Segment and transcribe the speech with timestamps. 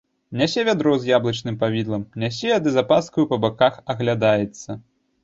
[0.39, 4.69] Нясе вядро з яблычным павідлам, нясе ды з апаскаю па баках аглядаецца.